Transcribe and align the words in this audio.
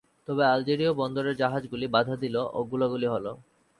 তবে 0.27 0.43
আলজেরীয় 0.45 0.91
বন্দরের 0.93 1.35
জাহাজগুলি 1.35 1.85
বাধা 1.87 2.15
দিল 2.23 2.35
ও 2.49 2.59
গোলাগুলি 2.69 3.07
হলো। 3.07 3.31